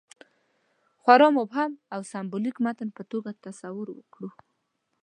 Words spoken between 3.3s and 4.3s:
تصور کړو.